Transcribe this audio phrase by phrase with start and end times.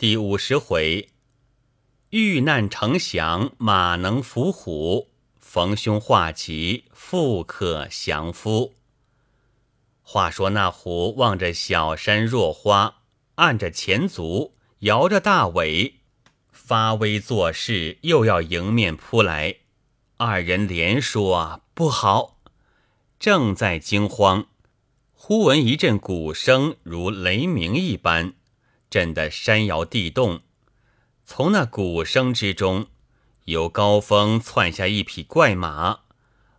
[0.00, 1.10] 第五十回，
[2.08, 8.72] 遇难成祥，马能伏虎；逢凶化吉，富可降夫。
[10.00, 13.02] 话说那虎望着小山若花，
[13.34, 15.96] 按着前足，摇着大尾，
[16.50, 19.56] 发威作势，又要迎面扑来。
[20.16, 22.38] 二人连说不好，
[23.18, 24.46] 正在惊慌，
[25.12, 28.32] 忽闻一阵鼓声，如雷鸣一般。
[28.90, 30.40] 震得山摇地动，
[31.24, 32.88] 从那鼓声之中，
[33.44, 36.00] 由高峰窜下一匹怪马，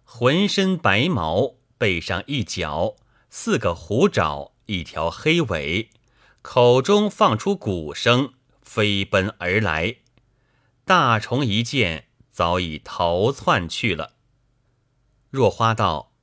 [0.05, 2.95] 浑身白毛，背上一角，
[3.29, 5.89] 四个虎爪，一条黑尾，
[6.41, 9.97] 口中放出鼓声，飞奔而来。
[10.85, 14.13] 大虫一见，早已逃窜去了。
[15.29, 16.13] 若花道：“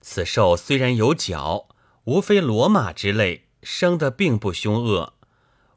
[0.00, 1.68] 此兽虽然有角，
[2.04, 5.14] 无非骡马之类，生得并不凶恶。”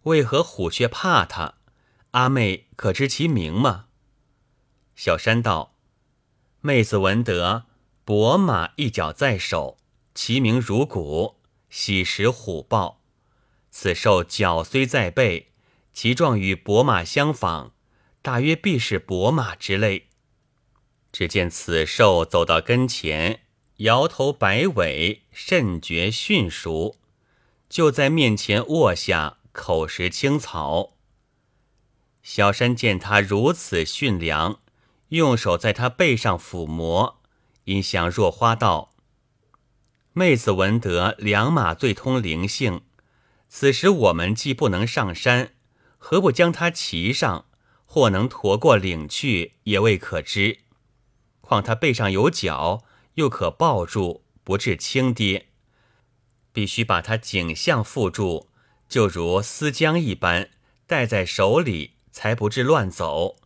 [0.03, 1.55] 为何虎却怕他？
[2.11, 3.87] 阿妹可知其名吗？
[4.95, 5.75] 小山道
[6.61, 7.65] ：“妹子闻得
[8.05, 9.77] 伯马一角在手，
[10.15, 11.39] 其名如鼓，
[11.69, 13.01] 喜食虎豹。
[13.71, 15.51] 此兽角虽在背，
[15.93, 17.73] 其状与伯马相仿，
[18.21, 20.07] 大约必是伯马之类。”
[21.11, 23.41] 只见此兽走到跟前，
[23.77, 26.97] 摇头摆尾，甚觉驯熟，
[27.67, 29.38] 就在面前卧下。
[29.51, 30.93] 口食青草，
[32.21, 34.59] 小山见他如此驯良，
[35.09, 37.19] 用手在他背上抚摸，
[37.63, 38.91] 因向若花道
[40.13, 42.81] ：“妹子闻得良马最通灵性，
[43.47, 45.55] 此时我们既不能上山，
[45.97, 47.45] 何不将它骑上？
[47.85, 50.59] 或能驮过岭去，也未可知。
[51.41, 52.83] 况他背上有角，
[53.15, 55.47] 又可抱住，不致轻跌。
[56.53, 58.47] 必须把它颈项缚住。”
[58.89, 60.49] 就如丝浆一般，
[60.87, 63.37] 戴在手里，才不致乱走。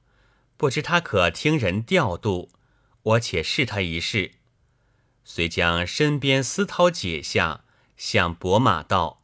[0.56, 2.50] 不知他可听人调度，
[3.04, 4.36] 我且试他一试。
[5.26, 7.66] 遂将身边丝绦解下，
[7.98, 9.22] 向伯马道：“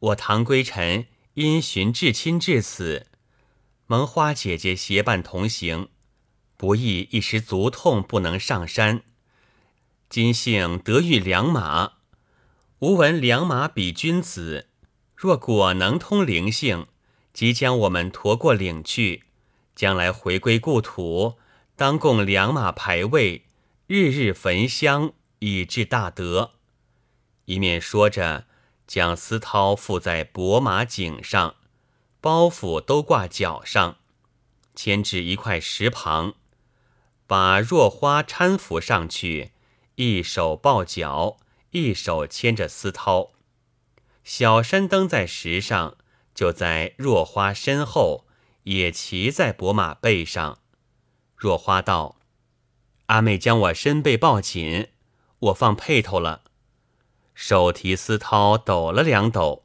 [0.00, 3.06] 我唐归尘因寻至亲至此，
[3.86, 5.88] 蒙花姐姐携伴同行，
[6.58, 9.02] 不意一时足痛，不能上山。
[10.10, 11.92] 今幸得遇良马，
[12.80, 14.66] 吾闻良马比君子。”
[15.20, 16.86] 若果能通灵性，
[17.34, 19.24] 即将我们驮过岭去，
[19.76, 21.34] 将来回归故土，
[21.76, 23.44] 当供两马牌位，
[23.86, 26.52] 日日焚香，以致大德。
[27.44, 28.46] 一面说着，
[28.86, 31.56] 将丝绦附在伯马颈上，
[32.22, 33.98] 包袱都挂脚上，
[34.74, 36.32] 牵至一块石旁，
[37.26, 39.50] 把若花搀扶上去，
[39.96, 41.36] 一手抱脚，
[41.72, 43.32] 一手牵着丝绦。
[44.32, 45.96] 小山登在石上，
[46.36, 48.28] 就在若花身后，
[48.62, 50.60] 也骑在伯马背上。
[51.34, 52.20] 若花道
[53.06, 54.90] ：“阿妹将我身背抱紧，
[55.40, 56.42] 我放辔头了。”
[57.34, 59.64] 手提丝绦抖了两抖，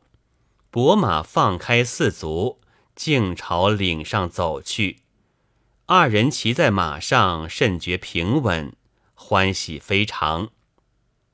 [0.71, 2.59] 伯马放开四足，
[2.95, 5.01] 径朝岭上走去。
[5.85, 8.75] 二人骑在马上，甚觉平稳，
[9.13, 10.49] 欢喜非常。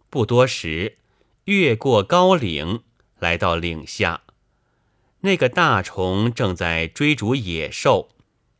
[0.09, 0.98] 不多时，
[1.46, 2.84] 越过高岭。
[3.21, 4.23] 来到岭下，
[5.19, 8.09] 那个大虫正在追逐野兽，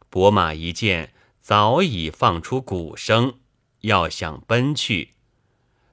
[0.08, 3.40] 伯马一见，早已放出鼓声，
[3.80, 5.16] 要想奔去。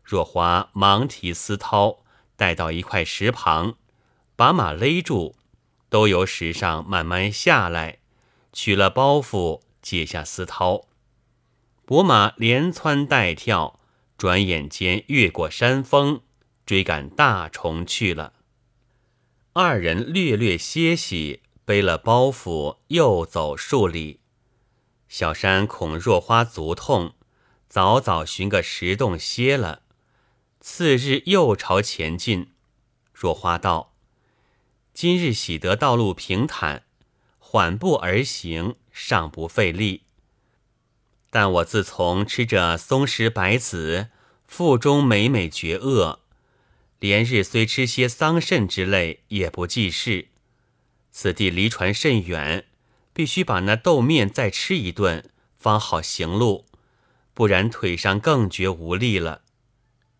[0.05, 2.01] 若华忙提丝绦，
[2.37, 3.77] 带到一块石旁，
[4.37, 5.35] 把马勒住，
[5.89, 8.01] 都由石上慢慢下来，
[8.53, 10.85] 取了包袱，解下丝绦。
[11.87, 13.81] 伯马连蹿带跳，
[14.19, 16.21] 转眼间越过山峰，
[16.67, 18.35] 追赶大虫去了。
[19.61, 24.21] 二人略略歇息，背了包袱，又走数里。
[25.09, 27.15] 小山恐若花足痛，
[27.69, 29.83] 早早寻个石洞歇了。
[30.61, 32.53] 次日又朝前进。
[33.13, 33.97] 若花道
[34.95, 36.85] ：“今日喜得道路平坦，
[37.41, 40.05] 缓步而行，尚不费力。
[41.31, 44.11] 但我自从吃着松石白子，
[44.47, 46.21] 腹中每每觉饿。”
[47.01, 50.29] 连日虽吃些桑葚之类，也不济事。
[51.11, 52.67] 此地离船甚远，
[53.13, 56.67] 必须把那豆面再吃一顿，方好行路，
[57.35, 59.43] 不然腿上更觉无力了。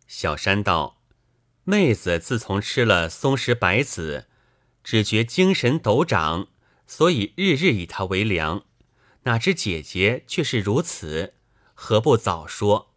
[0.07, 1.01] 小山道
[1.65, 4.29] ：“妹子自从吃了松石白子，
[4.83, 6.49] 只觉精神陡长，
[6.87, 8.65] 所以日日以它为粮。
[9.25, 11.35] 哪知姐姐却是如此，
[11.75, 12.95] 何不早说？”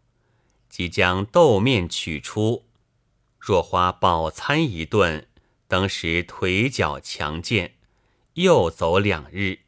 [0.69, 2.65] 即将豆面取出。
[3.41, 5.27] 若花饱餐一顿，
[5.67, 7.73] 当时腿脚强健，
[8.35, 9.61] 又走两日。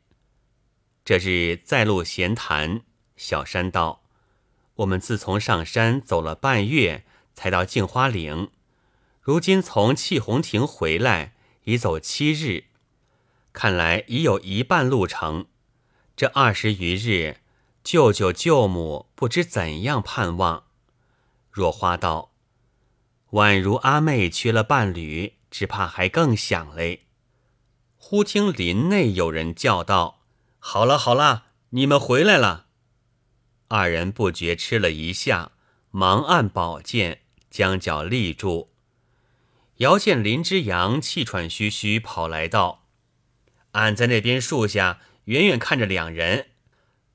[1.04, 2.82] 这日再路闲谈，
[3.18, 4.04] 小山道
[4.78, 7.04] ：“我们自从上山走了半月，
[7.34, 8.52] 才到镜花岭。
[9.20, 11.34] 如今从气红亭回来，
[11.64, 12.66] 已走七日，
[13.54, 15.48] 看来已有一半路程。
[16.16, 17.38] 这二十余日，
[17.84, 20.66] 舅舅舅母不知怎样盼望。”
[21.50, 22.33] 若花道
[23.34, 27.02] ：“宛如阿妹缺了伴侣，只怕还更想嘞。”
[27.98, 30.22] 忽听林内有人叫道。
[30.60, 32.68] 好了好了，你们回来了。
[33.70, 35.52] 二人不觉吃了一下，
[35.90, 38.72] 忙按宝剑将脚立住。
[39.78, 42.86] 遥见林之阳气喘吁吁跑来道
[43.74, 46.52] ：“俺在那边树下远远看着两人，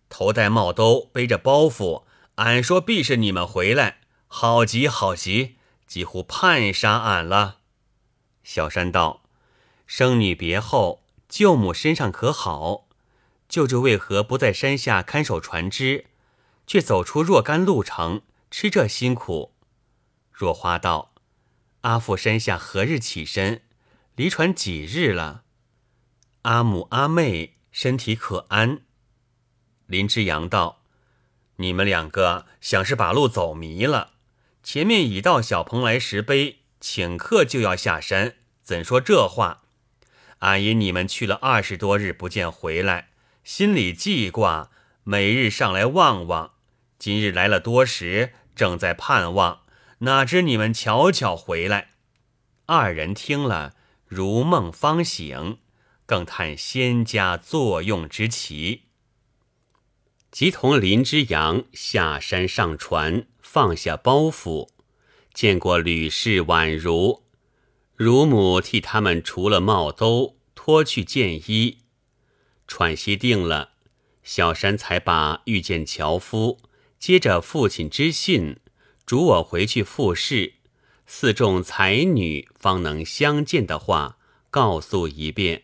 [0.09, 2.05] 头戴帽兜，背着包袱，
[2.35, 5.58] 俺说必是你们回来，好极好极，
[5.89, 7.57] 几乎盼杀俺了。”
[8.45, 9.25] 小山道
[9.89, 12.87] ：“生女别后，舅母身上可好？”
[13.49, 16.05] 舅舅为何不在山下看守船只，
[16.67, 18.21] 却走出若干路程，
[18.51, 19.55] 吃这辛苦？
[20.31, 21.15] 若花道
[21.81, 23.63] ：“阿父山下何日起身？
[24.17, 25.45] 离船几日了？
[26.43, 28.83] 阿母阿妹身体可安？”
[29.87, 30.83] 林之阳道
[31.57, 34.18] ：“你们两个想是把路走迷了。
[34.63, 39.63] 前面已到小蓬莱石碑，请客就要下山，怎说这话？
[40.41, 43.09] 俺因你们去了二十多日不见回来。”
[43.49, 44.71] 心里记挂，
[45.05, 46.53] 每日上来望望。
[46.99, 49.63] 今日来了多时，正在盼望，
[50.01, 51.93] 哪知你们巧巧回来。
[52.67, 53.75] 二人听了，
[54.07, 55.57] 如梦方醒，
[56.05, 58.83] 更叹仙家作用之奇。
[60.31, 64.69] 即同林之阳下山上船，放下包袱，
[65.33, 67.23] 见过吕氏宛如，
[67.97, 71.79] 乳母替他们除了帽兜，脱去剑衣。
[72.67, 73.71] 喘息定了，
[74.23, 76.59] 小山才把遇见樵夫，
[76.99, 78.59] 接着父亲之信，
[79.07, 80.57] 嘱我回去复试，
[81.07, 84.19] 四众才女方能相见的话，
[84.51, 85.63] 告诉一遍。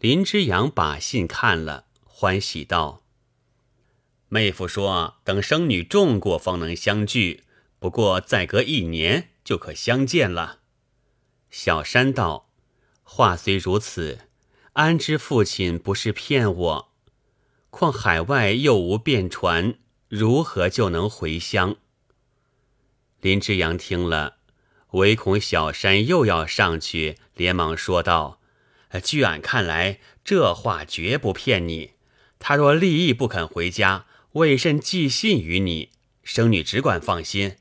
[0.00, 3.02] 林之阳把信看了，欢喜道
[4.28, 7.44] ：“妹夫说等生女中过方能相聚，
[7.78, 10.60] 不过再隔一年就可相见了。”
[11.50, 12.50] 小山道
[13.02, 14.20] ：“话虽如此。”
[14.74, 16.92] 安知父亲不是骗我？
[17.70, 19.74] 况海外又无便船，
[20.08, 21.76] 如何就能回乡？
[23.20, 24.36] 林之阳听了，
[24.92, 28.40] 唯恐小山又要上去，连忙说道
[29.02, 31.94] ：“据俺看来，这话绝不骗你。
[32.38, 35.90] 他若立意不肯回家，为甚寄信于你？
[36.22, 37.56] 生女只管放心。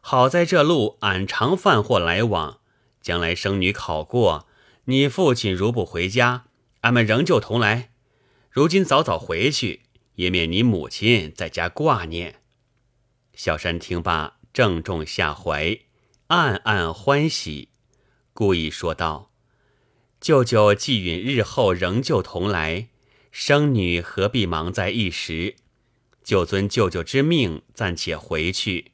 [0.00, 2.60] 好在这路俺常贩货来往，
[3.00, 4.46] 将来生女考过，
[4.84, 6.46] 你父亲如不回家。”
[6.80, 7.90] 俺们仍旧同来，
[8.50, 9.82] 如今早早回去，
[10.14, 12.36] 也免你母亲在家挂念。
[13.34, 15.78] 小山听罢，正中下怀，
[16.28, 17.68] 暗暗欢喜，
[18.32, 19.30] 故意说道
[20.22, 22.88] ：“舅舅既允日后仍旧同来，
[23.30, 25.56] 生女何必忙在一时？
[26.30, 28.92] 就遵舅舅之命，暂且回去，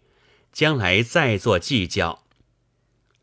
[0.55, 2.25] 将来再做计较。”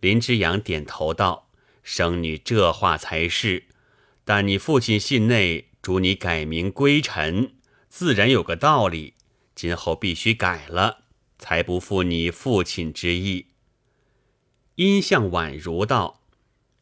[0.01, 1.49] 林之阳点头道
[1.81, 3.63] ：“生女这话才是。”
[4.23, 7.55] 但你父亲信内嘱你改名归尘，
[7.89, 9.15] 自然有个道理。
[9.55, 11.05] 今后必须改了，
[11.39, 13.47] 才不负你父亲之意。
[14.75, 16.21] 殷向宛如道：“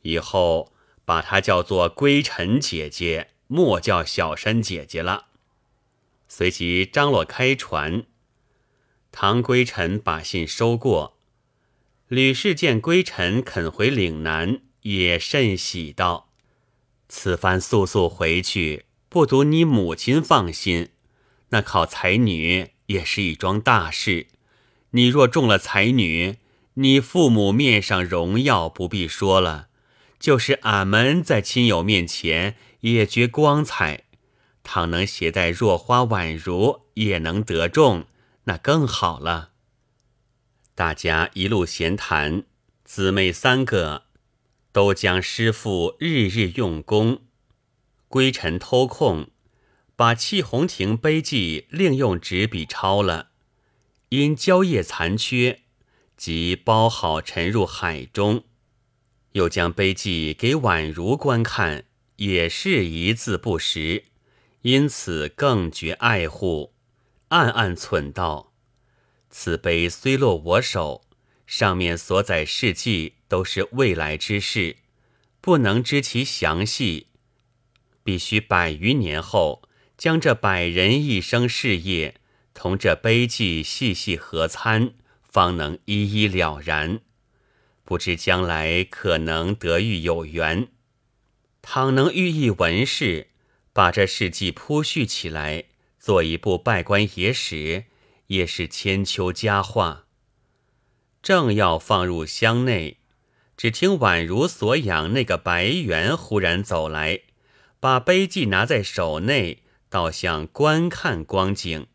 [0.04, 0.74] 以后
[1.06, 5.28] 把她叫做归尘姐姐，莫叫小山姐姐了。”
[6.34, 8.06] 随即张罗开船。
[9.12, 11.18] 唐归尘把信收过，
[12.08, 16.30] 吕氏见归尘肯回岭南，也甚喜道。
[17.10, 20.92] 此番速速回去，不独你母亲放心，
[21.50, 24.28] 那考才女也是一桩大事。
[24.92, 26.38] 你若中了才女，
[26.76, 29.68] 你父母面上荣耀不必说了，
[30.18, 34.06] 就是俺们在亲友面前也觉光彩。
[34.64, 38.06] 倘能携带若花宛如，也能得中，
[38.46, 39.52] 那更好了。
[40.76, 42.44] 大家一路闲谈，
[42.84, 44.06] 姊妹三个。
[44.74, 47.24] 都将师傅日日用功，
[48.08, 49.28] 归尘偷空，
[49.98, 53.32] 把气红亭碑记另用纸笔抄了，
[54.08, 55.60] 因蕉叶残缺，
[56.16, 58.46] 即包好沉入海中。
[59.34, 61.84] 又将碑记给宛如观看，
[62.16, 64.06] 也是一字不识，
[64.62, 66.74] 因此更觉爱护，
[67.30, 68.54] 暗暗忖道：
[69.30, 71.04] 此碑虽落我手。
[71.48, 74.78] 上面所载事迹都是未来之事，
[75.42, 77.08] 不能知其详细，
[78.06, 79.64] 必须百余年后，
[79.98, 82.22] 将这百人一生事业
[82.54, 84.94] 同这碑记细细合参，
[85.28, 87.02] 方能一一了然。
[87.84, 90.70] 不知将来可能得遇有缘，
[91.62, 93.31] 倘能遇一文士，
[93.74, 95.66] 把这事迹铺叙起来，
[96.00, 97.86] 做一部拜官野史，
[98.28, 100.06] 也是千秋佳话。
[101.22, 102.98] 正要放入箱内，
[103.56, 107.22] 只听宛如所养那个白猿忽然走来，
[107.80, 111.88] 把碑记拿在手内，倒像观看光景。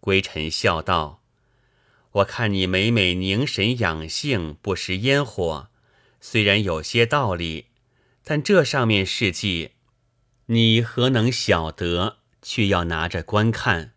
[0.00, 1.22] 归尘笑道
[2.12, 5.68] ：“我看你每每凝神养性，不食烟火，
[6.20, 7.66] 虽然有些道理，
[8.24, 9.72] 但这上面事迹，
[10.52, 12.16] 你何能晓得？
[12.42, 13.92] 却要拿着观看。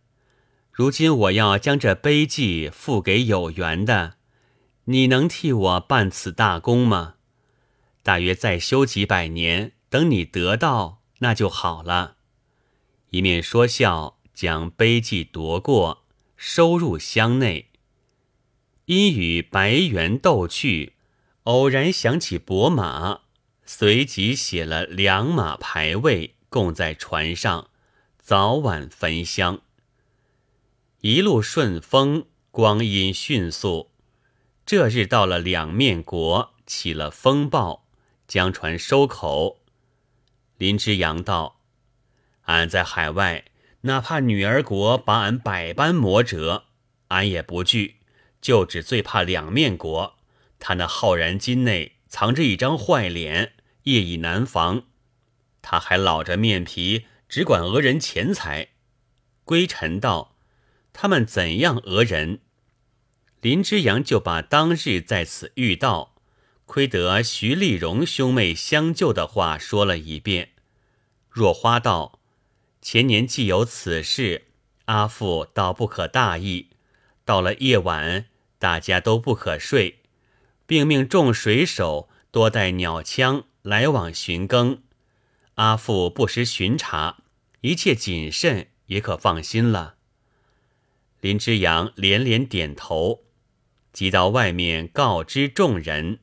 [0.72, 4.18] 如今我要将这碑记付给有缘的。”
[4.86, 7.16] 你能替我办此大功吗？
[8.04, 12.18] 大约再修几百年，等你得到，那就好了。
[13.10, 16.04] 一面说笑，将碑记夺过，
[16.36, 17.72] 收入箱内。
[18.86, 20.94] 因与白猿斗去，
[21.44, 23.22] 偶然想起伯马，
[23.66, 27.72] 随即写了两马牌位，供在船上，
[28.20, 29.62] 早晚焚香。
[31.02, 33.90] 一路顺风，光阴迅速。
[34.64, 37.88] 这日到了两面国，起了风暴，
[38.28, 39.64] 将船收口。
[40.58, 41.60] 林之阳道
[42.46, 43.46] ：“俺在海外，
[43.82, 46.66] 哪怕女儿国把俺百般磨折，
[47.08, 47.96] 俺也不惧，
[48.40, 50.20] 就只最怕两面国。
[50.60, 53.54] 他那浩然金内藏着一张坏脸，
[53.86, 54.84] 夜已难防。
[55.64, 58.68] 他还老着面皮，只管讹人钱财。”
[59.44, 60.36] 归尘道
[60.94, 62.42] ：“他们怎样讹人？”
[63.42, 66.16] 林之阳就把当日在此遇到，
[66.66, 70.52] 亏得徐丽荣兄妹相救的话说了一遍。
[71.30, 72.20] 若花道
[72.82, 74.46] ：“前年既有此事，
[74.86, 76.70] 阿父倒不可大意。
[77.26, 78.28] 到了夜晚，
[78.60, 80.00] 大家都不可睡，
[80.66, 84.82] 并命众水手多带鸟枪来往巡更。
[85.56, 87.24] 阿父不时巡查，
[87.62, 89.96] 一切谨慎，也可放心了。”
[91.22, 93.24] 林之阳连连点头。
[93.94, 96.20] 即到外面告知众人，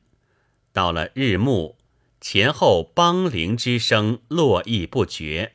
[0.73, 1.77] 到了日暮，
[2.19, 5.53] 前后梆铃之声络绎不绝。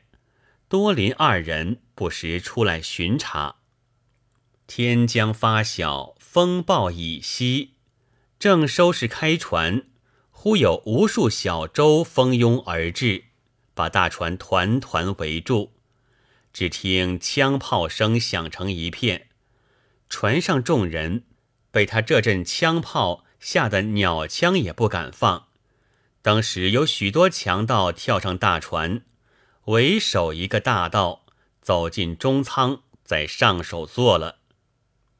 [0.67, 3.57] 多林二人不时出来巡查。
[4.65, 7.75] 天将发晓，风暴已息，
[8.39, 9.83] 正收拾开船，
[10.31, 13.25] 忽有无数小舟蜂拥而至，
[13.77, 15.71] 把大船团团围住。
[16.51, 19.27] 只听枪炮声响成一片，
[20.09, 21.23] 船上众人。
[21.69, 25.47] 被他这阵枪炮吓得鸟枪也不敢放。
[26.23, 29.03] 当时有许多强盗跳上大船，
[29.65, 31.25] 为首一个大盗
[31.61, 34.39] 走进中舱，在上首坐了。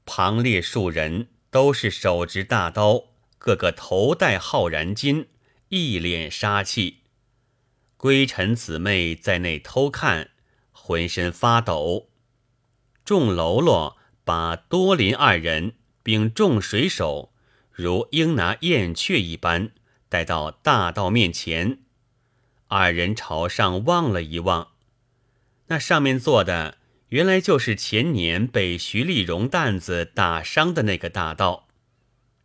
[0.05, 3.03] 旁列数人都是手执大刀，
[3.37, 5.27] 个个头戴浩然巾，
[5.69, 7.01] 一脸杀气。
[7.97, 10.29] 归尘姊妹在内偷看，
[10.71, 12.09] 浑身发抖。
[13.03, 15.73] 众喽啰把多林二人。
[16.07, 17.33] 并众水手
[17.69, 19.71] 如鹰拿燕雀一般
[20.07, 21.79] 带到大道面前，
[22.69, 24.69] 二人朝上望了一望，
[25.65, 26.77] 那上面坐的
[27.09, 31.67] 原来就是前年被徐丽荣担子打伤的那个大盗。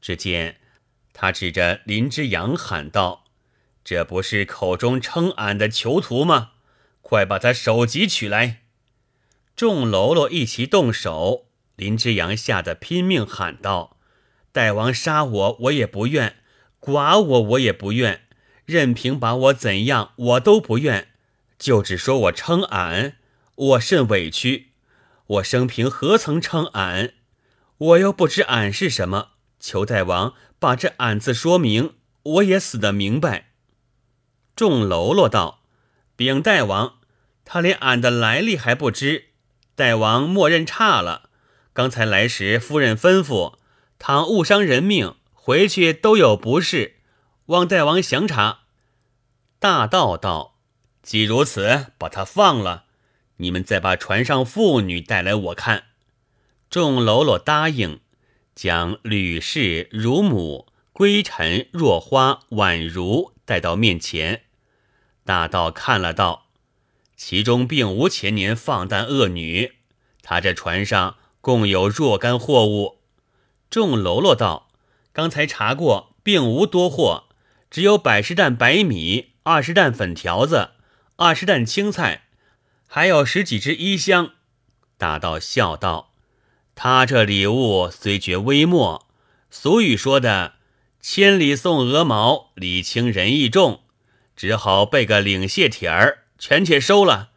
[0.00, 0.56] 只见
[1.12, 3.21] 他指着林之阳喊道
[3.84, 6.52] ：“这不是口中称俺的囚徒吗？
[7.00, 8.62] 快把他首级取来！”
[9.54, 11.46] 众喽啰一齐动手。
[11.76, 13.96] 林之阳吓得拼命喊道
[14.52, 16.34] ：“大王杀我，我也不愿；
[16.80, 18.22] 剐我，我也不愿。
[18.64, 21.08] 任凭把我怎样，我都不愿。
[21.58, 23.16] 就只说我称俺，
[23.54, 24.68] 我甚委屈。
[25.26, 27.14] 我生平何曾称俺？
[27.78, 29.30] 我又不知俺是什么。
[29.58, 33.48] 求大王把这俺字说明，我也死得明白。”
[34.62, 35.64] 众喽啰道
[36.14, 37.00] ：“禀大王，
[37.44, 39.30] 他连俺的来历还不知，
[39.74, 41.30] 大王默认差了。”
[41.74, 43.54] 刚才来时，夫人吩咐，
[43.98, 46.98] 倘误伤人命，回去都有不是，
[47.46, 48.60] 望大王详查。
[49.58, 50.60] 大道道，
[51.02, 52.84] 既如此，把他放了。
[53.38, 55.86] 你们再把船上妇女带来我看。
[56.70, 57.98] 众喽啰答应，
[58.54, 64.42] 将吕氏、乳母、归尘、若花、宛如带到面前。
[65.24, 66.46] 大道看了道，
[67.16, 69.72] 其中并无前年放诞恶女，
[70.22, 71.16] 他这船上。
[71.42, 73.00] 共有若干货物，
[73.68, 74.68] 众喽啰道
[75.12, 77.24] ：“刚才查过，并无多货，
[77.68, 80.70] 只有百十担白米，二十担粉条子，
[81.16, 82.26] 二十担青菜，
[82.86, 84.34] 还有十几只衣香。”
[84.96, 86.12] 大道笑道
[86.76, 89.08] ：“他这礼物虽觉微末，
[89.50, 90.52] 俗语说的
[91.02, 93.80] ‘千里送鹅毛，礼轻人意重’，
[94.36, 97.30] 只好备个领谢帖儿，全且收了。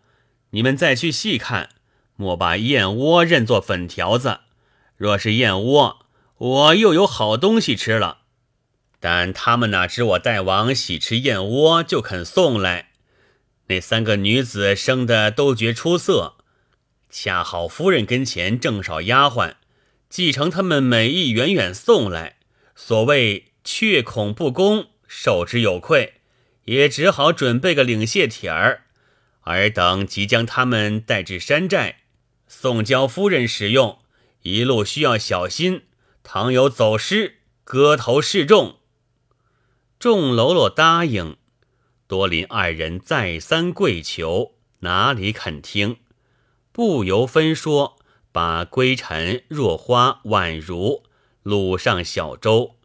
[0.51, 1.69] 你们再去细看，
[2.15, 4.39] 莫把燕窝认作粉条子。
[4.97, 6.05] 若是燕窝，
[6.37, 8.19] 我又有好东西吃了。”
[9.01, 12.89] 但他们哪知我大王喜吃燕窝，就肯送来。
[13.67, 16.37] 那三个女子生的都觉出色，
[17.09, 19.55] 恰好夫人跟前正少丫鬟，
[20.09, 22.37] 继承他们美意，远远送来。
[22.75, 26.15] 所谓却恐不恭，受之有愧，
[26.65, 28.83] 也只好准备个领谢帖儿，
[29.41, 32.01] 尔等即将他们带至山寨，
[32.47, 33.99] 送交夫人使用。
[34.41, 35.83] 一路需要小心，
[36.23, 38.77] 倘有走失，割头示众。
[39.97, 41.37] 众喽啰答应，
[42.07, 45.97] 多林二人再三跪求，哪里肯听？
[46.71, 47.97] 不由分说，
[48.31, 51.03] 把归尘、若花、宛如
[51.43, 52.75] 掳上小舟，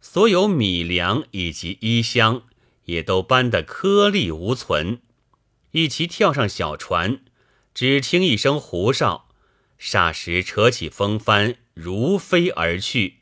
[0.00, 2.42] 所有米粮以及衣箱
[2.90, 5.00] 也都搬得颗粒无存，
[5.70, 7.22] 一齐跳上小船。
[7.72, 9.28] 只听一声胡哨，
[9.78, 13.20] 霎时扯起风帆，如飞而去。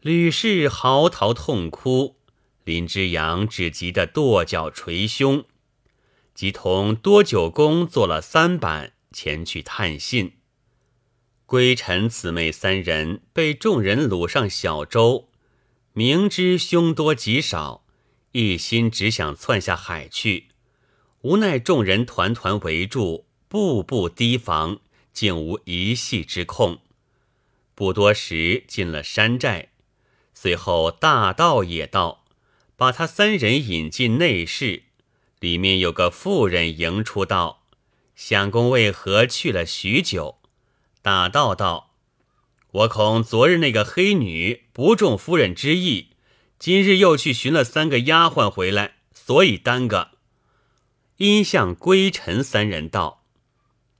[0.00, 2.16] 吕氏嚎啕痛哭。
[2.62, 5.44] 林之阳只急得跺脚捶胸，
[6.34, 10.34] 即同多九公做了三板前去探信。
[11.46, 15.30] 归尘姊妹三人被众人掳上小舟，
[15.94, 17.86] 明知凶多吉少，
[18.32, 20.48] 一心只想窜下海去。
[21.22, 24.80] 无奈众人团团围住，步步提防，
[25.12, 26.78] 竟无一隙之空。
[27.74, 29.70] 不多时进了山寨，
[30.34, 32.24] 随后大道也到。
[32.76, 34.84] 把他三人引进内室，
[35.40, 37.64] 里面有个妇人迎出道
[38.14, 40.38] ：“相公为何去了许久？”
[41.02, 41.96] 大道道
[42.70, 46.07] ：“我恐昨日那个黑女不中夫人之意，
[46.58, 50.10] 今日又去寻了三个丫鬟回来，所以耽搁。”
[51.18, 53.24] 因向归尘三人道：“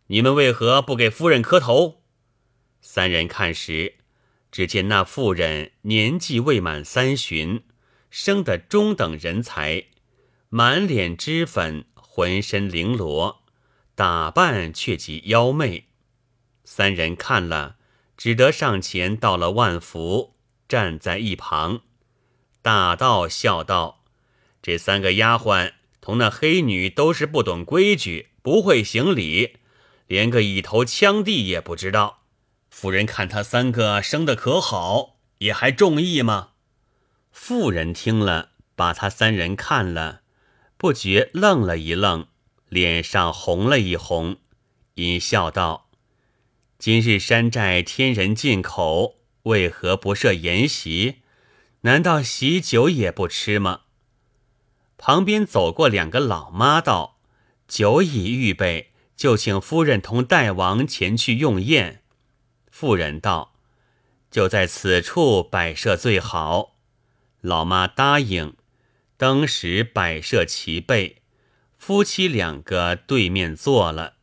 [0.08, 2.02] 你们为何不给夫人磕头？”
[2.80, 3.96] 三人看时，
[4.50, 7.64] 只见那妇人年纪未满三旬。
[8.10, 9.84] 生得中等人才，
[10.48, 13.42] 满脸脂粉，浑身绫罗，
[13.94, 15.88] 打扮却极妖媚。
[16.64, 17.76] 三人看了，
[18.16, 21.82] 只得上前道了万福，站在一旁。
[22.62, 24.04] 大道笑道
[24.60, 29.56] ：“这三个丫鬟同那黑女都是不懂规矩，不会行礼，
[30.06, 32.22] 连个以头枪地也不知道。
[32.70, 36.50] 夫人看他三个生的可好，也还中意吗？”
[37.30, 40.22] 妇人听了，把他三人看了，
[40.76, 42.26] 不觉愣了一愣，
[42.68, 44.38] 脸上红了一红，
[44.94, 45.88] 因笑道
[46.78, 51.22] ：“今日山寨天人进口，为何不设筵席？
[51.82, 53.82] 难道喜酒也不吃吗？”
[54.98, 57.20] 旁边走过两个老妈道
[57.68, 62.02] ：“酒已预备，就请夫人同大王前去用宴。”
[62.70, 63.54] 妇人道
[64.30, 66.76] ：“就在此处摆设最好。”
[67.40, 68.56] 老妈答应，
[69.16, 71.22] 当时摆设齐备，
[71.78, 74.14] 夫妻两个对面坐了。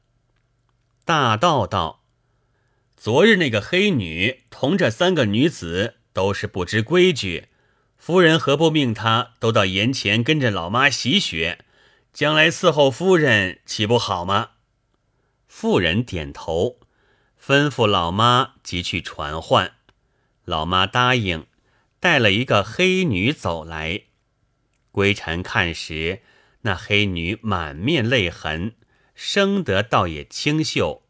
[1.05, 2.03] 大道道
[2.97, 7.49] ：“昨日那个黑女同这三个女子都是不知规矩，
[7.97, 11.59] 夫人何不命他都到檐前跟着老妈习学，
[12.11, 14.51] 将来伺候夫人岂不好吗？”
[15.47, 16.79] 妇人点头，
[17.39, 19.73] 吩咐老妈即去传唤。
[20.45, 21.45] 老妈答应。
[21.97, 24.01] 带了一个黑女走来，
[24.91, 26.21] 归尘看时，
[26.61, 28.75] 那黑女满面泪痕，
[29.15, 31.01] 生得倒也清秀，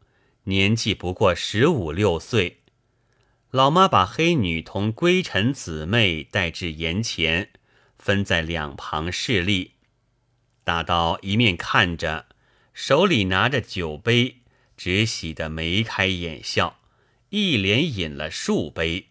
[0.44, 2.62] 年纪不过十五六岁。
[3.56, 7.48] 老妈把黑女同归尘姊妹带至檐前，
[7.98, 9.76] 分在两旁侍立。
[10.62, 12.26] 大刀一面看着，
[12.74, 14.42] 手里拿着酒杯，
[14.76, 16.80] 只喜得眉开眼笑，
[17.30, 19.06] 一连饮了数杯。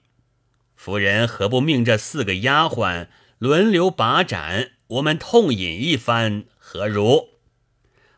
[0.75, 3.08] 夫人何不命这四个丫鬟
[3.39, 7.29] 轮流把盏，我们痛饮一番，何如？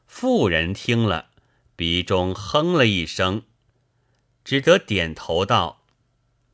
[0.05, 1.29] 妇人听了，
[1.77, 3.43] 鼻中哼了一声，
[4.43, 5.76] 只得点头道：“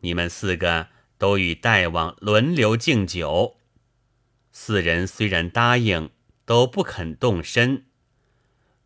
[0.03, 0.87] 你们四个
[1.17, 3.57] 都与大王轮流敬酒。”
[4.53, 6.11] 四人虽然答应，
[6.45, 7.85] 都不肯动身。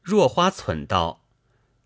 [0.02, 1.26] 若花忖道：“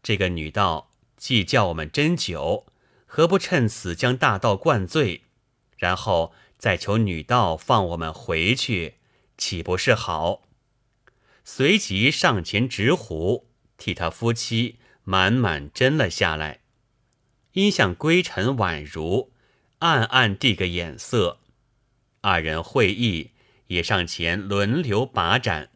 [0.03, 2.67] 这个女道既叫我们斟酒，
[3.07, 5.23] 何不趁此将大道灌醉？”
[5.77, 8.97] 然后再求女道放我们回去，
[9.37, 10.43] 岂不是好？
[11.43, 16.60] 随即上前执壶，替他夫妻满满斟了下来。
[17.53, 19.31] 因向归尘、宛如
[19.79, 21.39] 暗暗递个眼色，
[22.21, 23.31] 二人会意，
[23.67, 25.69] 也上前轮流把盏。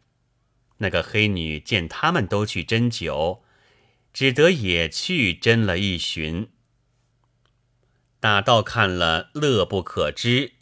[0.78, 3.42] 那个黑女见他们都去斟酒，
[4.12, 6.48] 只得也去斟了一巡。
[8.20, 10.52] 大道看了，乐不可支，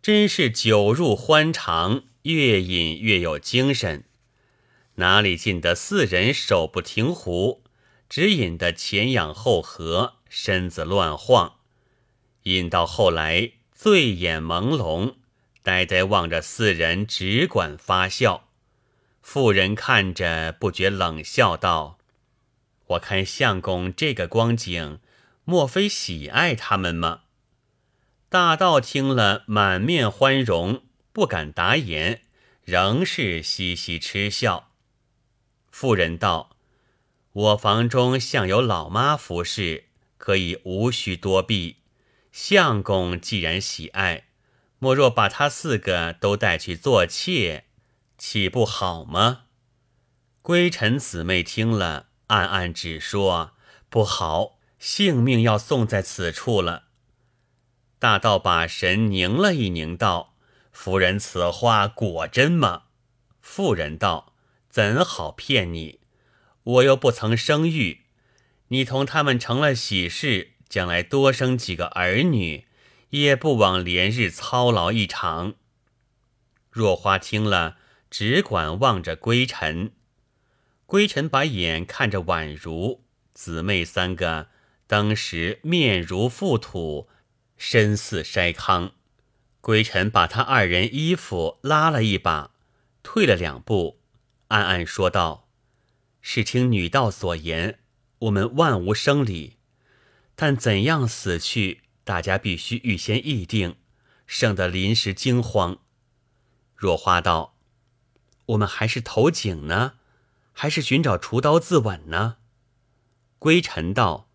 [0.00, 4.04] 真是酒入欢肠，越饮越有精神。
[4.96, 7.62] 哪里进得四人手不停壶，
[8.08, 11.56] 只饮得前仰后合，身子乱晃。
[12.44, 15.16] 引到后来，醉眼朦胧，
[15.62, 18.48] 呆呆望着四人，只管发笑。
[19.20, 21.98] 妇人看着，不觉冷笑道
[22.88, 25.00] ：“我看相公这个光景，
[25.44, 27.24] 莫非喜爱他们吗？”
[28.30, 32.22] 大道听了，满面欢容，不敢答言，
[32.64, 34.70] 仍是嘻嘻嗤笑。
[35.70, 36.56] 妇人道
[37.32, 39.84] ：“我房中向有老妈服侍，
[40.22, 41.78] 可以无需多避。
[42.30, 44.28] 相公既然喜爱，
[44.78, 47.64] 莫若把他四个都带去做妾。”
[48.16, 49.46] 岂不好吗？
[50.40, 53.54] 归尘姊妹听了，暗暗只说
[53.88, 56.84] 不好，性命要送在此处了。
[57.98, 60.36] 大道把神凝了一凝，道
[60.70, 62.84] ：“夫人此话果真吗？”
[63.42, 64.34] 妇人道
[64.70, 65.98] ：“怎好骗你？
[66.62, 68.01] 我又不曾生育，
[68.72, 72.66] 你同他们成了喜事，将来多生几个儿女，
[73.10, 75.54] 也不枉连日操劳一场。”
[76.72, 77.76] 若花听了。
[78.14, 79.92] 只管望着归尘，
[80.84, 84.48] 归尘把眼看着宛如姊妹三个，
[84.86, 87.08] 当时面如覆土，
[87.56, 88.92] 身似筛糠。
[89.62, 92.50] 归尘把他二人衣服拉了一把，
[93.02, 94.02] 退了两步，
[94.48, 95.48] 暗暗说道
[96.20, 97.78] ：“是听女道所言，
[98.22, 99.56] 我们万无生理，
[100.36, 103.74] 但怎样死去，大家必须预先议定，
[104.28, 105.78] 省得临时惊慌。”
[106.76, 107.56] 若花道。
[108.46, 109.94] 我们还是投井呢，
[110.52, 112.36] 还是寻找厨刀自刎呢？
[113.38, 114.28] 归尘道：“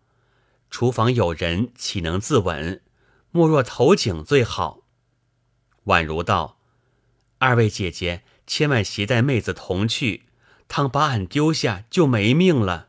[0.70, 2.80] 厨房有人，岂能自刎？
[3.30, 4.82] 莫若投井最好。”
[5.84, 6.58] 宛如道
[7.38, 10.24] ：“二位姐姐，千万携带妹子同去，
[10.66, 12.87] 倘把俺丢下，就没命了。”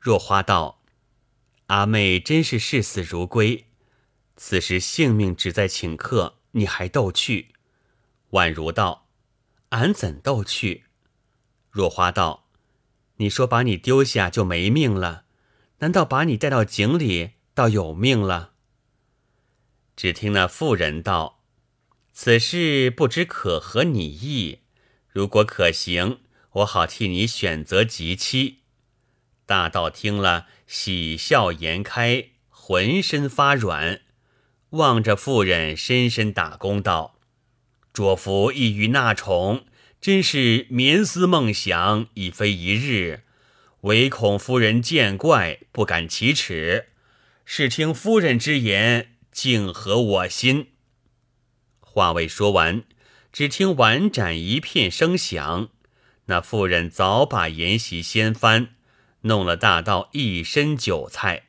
[0.00, 0.82] 若花道
[1.66, 3.66] ：“阿妹真是视死如归，
[4.36, 7.54] 此时性命只在顷刻，你还逗去？”
[8.30, 9.08] 宛如道。
[9.70, 10.84] 俺怎逗去？
[11.70, 12.48] 若花道
[13.16, 15.24] ：“你说把你丢下就没命了，
[15.80, 18.54] 难道把你带到井里倒有命了？”
[19.94, 21.42] 只听那妇人道
[22.14, 24.60] ：“此事不知可合你意？
[25.08, 26.20] 如果可行，
[26.52, 28.57] 我好替你选择吉妻。”
[29.48, 34.02] 大道听了，喜笑颜开，浑身发软，
[34.72, 37.18] 望着妇人，深深打工道。
[37.94, 39.64] 卓夫意欲纳宠，
[40.02, 43.22] 真是眠思梦想，已非一日。
[43.80, 46.90] 唯恐夫人见怪，不敢启齿。
[47.46, 50.72] 是听夫人之言，竟合我心。
[51.80, 52.84] 话未说完，
[53.32, 55.70] 只听碗盏一片声响，
[56.26, 58.74] 那妇人早把筵席掀翻，
[59.22, 61.44] 弄了大道一身酒菜，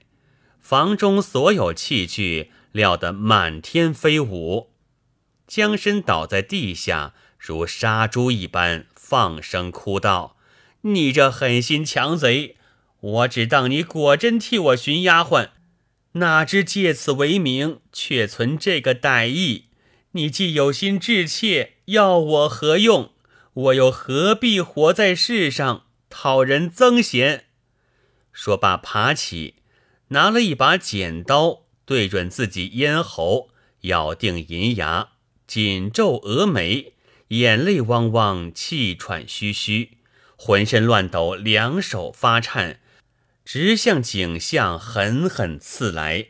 [0.60, 4.72] 房中所有器具撂得满天飞舞。
[5.48, 10.38] 将身倒在地下，如杀猪一般，放声哭道
[10.82, 12.56] ：“你这狠心强贼！
[13.00, 15.50] 我只当你果真替我寻丫鬟，
[16.14, 19.66] 哪知借此为名，却存这个歹意。
[20.12, 23.12] 你既有心致妾，要我何用？
[23.54, 27.46] 我又何必活在世上，讨人憎嫌？”
[28.42, 29.56] 说罢，爬起，
[30.08, 33.50] 拿了一把剪刀，对准自己咽喉，
[33.82, 35.10] 咬定银牙。
[35.46, 36.94] 紧皱峨眉，
[37.28, 39.98] 眼泪汪汪，气喘吁吁，
[40.38, 42.80] 浑身乱抖，两手发颤，
[43.44, 46.28] 直向景象狠狠刺来。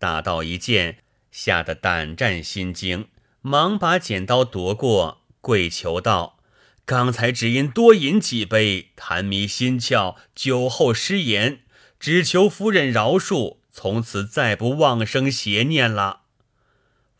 [0.00, 3.06] 大道一见，吓得胆战心惊，
[3.42, 6.37] 忙把剪刀夺过，跪求道
[6.88, 11.60] ：“刚才只因多饮几杯，痰迷心窍，酒后失言，
[12.00, 16.22] 只求夫人饶恕，从此再不妄生邪念了。”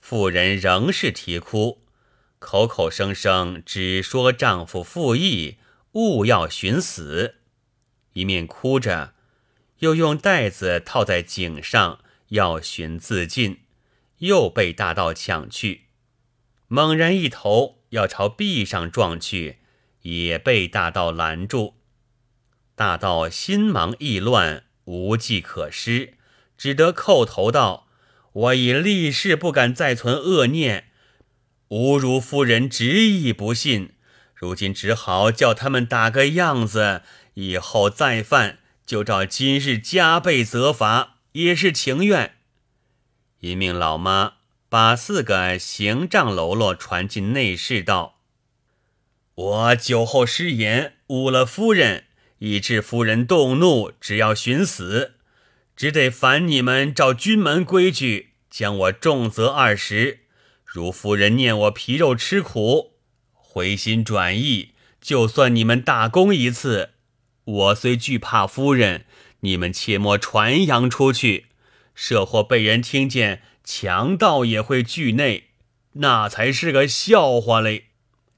[0.01, 1.83] 妇人仍是啼哭，
[2.39, 5.59] 口口声声只说丈夫负义，
[5.93, 7.35] 勿要寻死。
[8.15, 9.13] 一面哭着，
[9.81, 13.59] 又用袋子套在颈上，要寻自尽，
[14.21, 15.89] 又被大盗抢去。
[16.69, 19.58] 猛然一头要朝壁上撞去，
[20.17, 21.75] 也被大盗拦住。
[22.75, 26.15] 大盗心忙意乱，无计可施，
[26.57, 27.89] 只得叩头道
[28.33, 30.91] ：“我已立誓不敢再存恶念，
[31.71, 33.95] 侮辱夫人执意不信，
[34.35, 37.03] 如今只好叫他们打个样子，
[37.35, 42.37] 以后再犯就照今日加倍责罚，也是情愿。”
[43.41, 44.35] 一命老妈
[44.69, 48.18] 把四个行杖喽啰传进内室，道
[49.39, 52.05] ：“我酒后失言，误了夫人。”
[52.41, 55.15] 以致夫人动怒，只要寻死，
[55.75, 60.21] 只得烦你们照军门规矩，将我重责二十。
[60.65, 62.93] 如夫人念我皮肉吃苦，
[63.33, 64.71] 回心转意，
[65.01, 66.91] 就算你们大功一次。
[67.45, 69.07] 我虽惧怕夫人，
[69.41, 71.47] 你们切莫传扬出去，
[71.97, 75.49] 设或被人听见，强盗也会惧内，
[75.95, 77.87] 那才是个笑话嘞。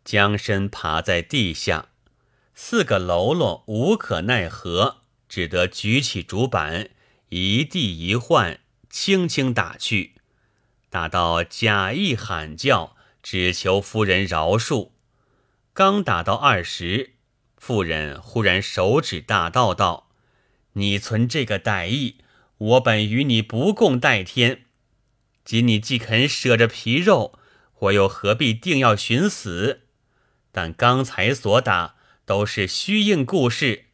[0.05, 1.89] 将身爬在地下。
[2.55, 6.91] 四个喽啰无可奈何，只得举起竹板，
[7.31, 8.61] 一地一换，
[8.91, 10.15] 轻轻打去。
[10.91, 14.91] 打到假意喊叫，只求夫人饶恕。
[15.73, 17.15] 刚打到二十，
[17.57, 20.11] 妇人忽然手指大道道
[20.75, 22.17] ：“你存这个歹意，
[22.59, 24.67] 我本与你不共戴天。
[25.45, 27.39] 今你既肯舍着皮肉，
[27.79, 29.83] 我又何必定要寻死？
[30.53, 33.87] 但刚才所打。”都是虚应故事。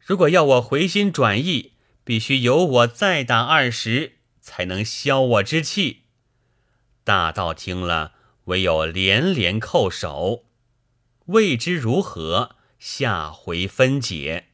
[0.00, 6.02] 如果要我回心转意，必须由我再打二十，才能消我之气。
[7.04, 8.14] 大道听了，
[8.46, 10.46] 唯有连连叩首。
[11.26, 14.48] 未知如何，下回分解。